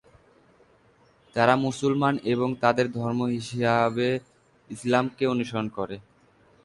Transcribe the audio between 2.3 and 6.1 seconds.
এবং তাদের ধর্ম হিসাবে ইসলামকে অনুসরণ করে।